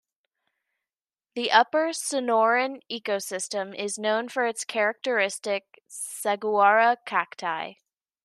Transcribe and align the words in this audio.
The 1.35 1.51
Upper 1.51 1.89
Sonoran 1.89 2.81
ecosystem 2.89 3.75
is 3.77 3.99
known 3.99 4.29
for 4.29 4.47
its 4.47 4.65
characteristic 4.65 5.79
saguaro 5.87 6.95
cacti. 7.05 7.73